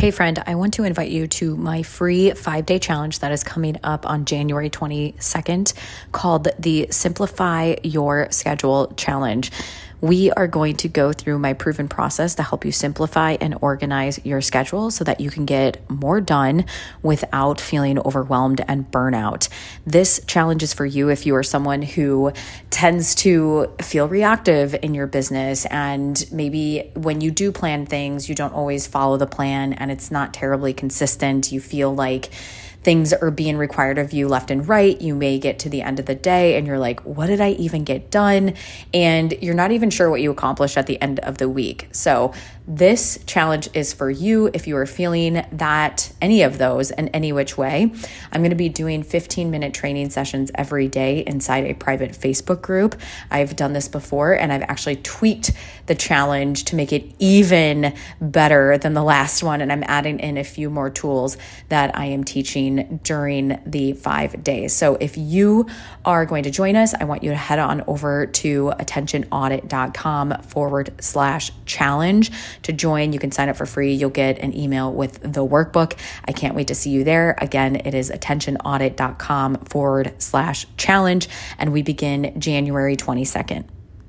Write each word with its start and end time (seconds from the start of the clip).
Hey, 0.00 0.10
friend, 0.10 0.42
I 0.46 0.54
want 0.54 0.72
to 0.74 0.84
invite 0.84 1.10
you 1.10 1.26
to 1.26 1.54
my 1.58 1.82
free 1.82 2.30
five 2.30 2.64
day 2.64 2.78
challenge 2.78 3.18
that 3.18 3.32
is 3.32 3.44
coming 3.44 3.76
up 3.84 4.08
on 4.08 4.24
January 4.24 4.70
22nd 4.70 5.74
called 6.10 6.48
the 6.58 6.86
Simplify 6.90 7.74
Your 7.82 8.30
Schedule 8.30 8.94
Challenge 8.96 9.52
we 10.00 10.30
are 10.32 10.46
going 10.46 10.76
to 10.76 10.88
go 10.88 11.12
through 11.12 11.38
my 11.38 11.52
proven 11.52 11.88
process 11.88 12.34
to 12.36 12.42
help 12.42 12.64
you 12.64 12.72
simplify 12.72 13.36
and 13.40 13.56
organize 13.60 14.18
your 14.24 14.40
schedule 14.40 14.90
so 14.90 15.04
that 15.04 15.20
you 15.20 15.30
can 15.30 15.44
get 15.44 15.88
more 15.90 16.20
done 16.20 16.64
without 17.02 17.60
feeling 17.60 17.98
overwhelmed 17.98 18.64
and 18.66 18.90
burnout. 18.90 19.48
This 19.86 20.20
challenge 20.26 20.62
is 20.62 20.72
for 20.72 20.86
you 20.86 21.08
if 21.10 21.26
you 21.26 21.34
are 21.36 21.42
someone 21.42 21.82
who 21.82 22.32
tends 22.70 23.14
to 23.16 23.72
feel 23.82 24.08
reactive 24.08 24.74
in 24.82 24.94
your 24.94 25.06
business 25.06 25.66
and 25.66 26.26
maybe 26.32 26.90
when 26.94 27.20
you 27.20 27.30
do 27.30 27.52
plan 27.52 27.86
things, 27.86 28.28
you 28.28 28.34
don't 28.34 28.54
always 28.54 28.86
follow 28.86 29.16
the 29.16 29.26
plan 29.26 29.72
and 29.74 29.90
it's 29.90 30.10
not 30.10 30.32
terribly 30.32 30.72
consistent. 30.72 31.52
You 31.52 31.60
feel 31.60 31.94
like 31.94 32.30
things 32.82 33.12
are 33.12 33.30
being 33.30 33.56
required 33.56 33.98
of 33.98 34.12
you 34.12 34.28
left 34.28 34.50
and 34.50 34.66
right. 34.66 35.00
You 35.00 35.14
may 35.14 35.38
get 35.38 35.58
to 35.60 35.68
the 35.68 35.82
end 35.82 35.98
of 35.98 36.06
the 36.06 36.14
day 36.14 36.56
and 36.56 36.66
you're 36.66 36.78
like, 36.78 37.00
what 37.00 37.26
did 37.26 37.40
I 37.40 37.50
even 37.52 37.84
get 37.84 38.10
done? 38.10 38.54
And 38.94 39.32
you're 39.40 39.54
not 39.54 39.72
even 39.72 39.90
sure 39.90 40.08
what 40.10 40.20
you 40.20 40.30
accomplished 40.30 40.78
at 40.78 40.86
the 40.86 41.00
end 41.00 41.20
of 41.20 41.38
the 41.38 41.48
week. 41.48 41.88
So, 41.92 42.32
this 42.70 43.18
challenge 43.26 43.68
is 43.74 43.92
for 43.92 44.08
you 44.08 44.48
if 44.54 44.68
you 44.68 44.76
are 44.76 44.86
feeling 44.86 45.44
that 45.50 46.12
any 46.22 46.42
of 46.42 46.58
those 46.58 46.92
in 46.92 47.08
any 47.08 47.32
which 47.32 47.58
way. 47.58 47.92
I'm 48.30 48.42
going 48.42 48.50
to 48.50 48.56
be 48.56 48.68
doing 48.68 49.02
15 49.02 49.50
minute 49.50 49.74
training 49.74 50.10
sessions 50.10 50.52
every 50.54 50.86
day 50.86 51.24
inside 51.26 51.64
a 51.64 51.74
private 51.74 52.12
Facebook 52.12 52.62
group. 52.62 52.94
I've 53.28 53.56
done 53.56 53.72
this 53.72 53.88
before 53.88 54.34
and 54.34 54.52
I've 54.52 54.62
actually 54.62 54.96
tweaked 54.96 55.50
the 55.86 55.96
challenge 55.96 56.66
to 56.66 56.76
make 56.76 56.92
it 56.92 57.12
even 57.18 57.92
better 58.20 58.78
than 58.78 58.94
the 58.94 59.02
last 59.02 59.42
one. 59.42 59.60
And 59.60 59.72
I'm 59.72 59.82
adding 59.88 60.20
in 60.20 60.38
a 60.38 60.44
few 60.44 60.70
more 60.70 60.90
tools 60.90 61.38
that 61.70 61.98
I 61.98 62.04
am 62.04 62.22
teaching 62.22 63.00
during 63.02 63.60
the 63.66 63.94
five 63.94 64.44
days. 64.44 64.72
So 64.72 64.94
if 65.00 65.18
you 65.18 65.66
are 66.04 66.24
going 66.24 66.44
to 66.44 66.52
join 66.52 66.76
us, 66.76 66.94
I 66.94 67.02
want 67.02 67.24
you 67.24 67.30
to 67.30 67.36
head 67.36 67.58
on 67.58 67.82
over 67.88 68.26
to 68.26 68.72
attentionaudit.com 68.78 70.42
forward 70.42 70.94
slash 71.02 71.50
challenge 71.66 72.30
to 72.62 72.72
join. 72.72 73.12
You 73.12 73.18
can 73.18 73.32
sign 73.32 73.48
up 73.48 73.56
for 73.56 73.66
free. 73.66 73.94
You'll 73.94 74.10
get 74.10 74.38
an 74.38 74.56
email 74.56 74.92
with 74.92 75.20
the 75.20 75.46
workbook. 75.46 75.96
I 76.24 76.32
can't 76.32 76.54
wait 76.54 76.68
to 76.68 76.74
see 76.74 76.90
you 76.90 77.04
there. 77.04 77.36
Again, 77.38 77.76
it 77.76 77.94
is 77.94 78.10
attentionaudit.com 78.10 79.56
forward 79.64 80.14
slash 80.18 80.66
challenge, 80.76 81.28
and 81.58 81.72
we 81.72 81.82
begin 81.82 82.38
January 82.38 82.96
22nd. 82.96 83.64